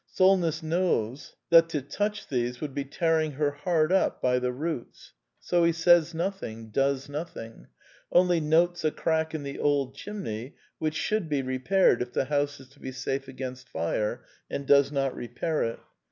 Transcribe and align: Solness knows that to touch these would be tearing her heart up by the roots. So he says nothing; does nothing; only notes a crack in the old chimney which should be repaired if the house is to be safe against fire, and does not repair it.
Solness 0.07 0.63
knows 0.63 1.35
that 1.51 1.69
to 1.69 1.79
touch 1.83 2.27
these 2.27 2.59
would 2.59 2.73
be 2.73 2.83
tearing 2.85 3.33
her 3.33 3.51
heart 3.51 3.91
up 3.91 4.19
by 4.19 4.39
the 4.39 4.51
roots. 4.51 5.13
So 5.39 5.63
he 5.63 5.71
says 5.71 6.15
nothing; 6.15 6.71
does 6.71 7.07
nothing; 7.07 7.67
only 8.11 8.39
notes 8.39 8.83
a 8.83 8.89
crack 8.89 9.35
in 9.35 9.43
the 9.43 9.59
old 9.59 9.93
chimney 9.93 10.55
which 10.79 10.95
should 10.95 11.29
be 11.29 11.43
repaired 11.43 12.01
if 12.01 12.13
the 12.13 12.25
house 12.25 12.59
is 12.59 12.69
to 12.69 12.79
be 12.79 12.91
safe 12.91 13.27
against 13.27 13.69
fire, 13.69 14.25
and 14.49 14.65
does 14.65 14.91
not 14.91 15.15
repair 15.15 15.61
it. 15.61 15.79